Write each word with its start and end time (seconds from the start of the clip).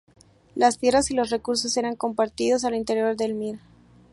Las 0.55 0.79
tierras 0.79 1.11
y 1.11 1.13
los 1.13 1.29
recursos 1.29 1.77
eran 1.77 1.95
compartidos 1.95 2.65
al 2.65 2.73
interior 2.73 3.15
del 3.15 3.35
"mir". 3.35 3.59